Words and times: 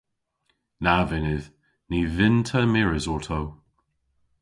Na 0.83 0.95
vynnydh. 1.09 1.49
Ny 1.89 1.99
vynn'ta 2.17 2.61
mires 2.71 3.05
orto. 3.15 3.41